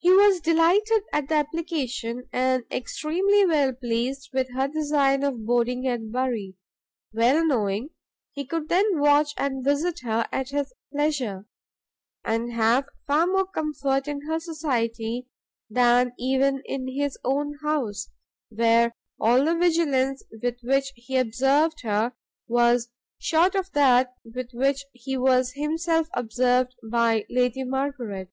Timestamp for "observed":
21.16-21.80, 26.14-26.74